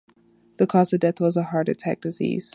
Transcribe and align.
The 0.57 0.65
cause 0.65 0.93
of 0.93 1.01
death 1.01 1.19
was 1.21 1.35
an 1.37 1.41
attack 1.43 1.49
of 1.77 1.85
heart 1.85 2.01
disease. 2.01 2.49